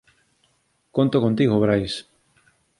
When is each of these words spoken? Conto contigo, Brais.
Conto 0.95 1.23
contigo, 1.25 1.61
Brais. 1.63 1.93